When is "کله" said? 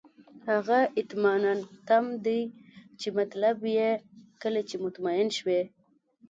4.41-4.61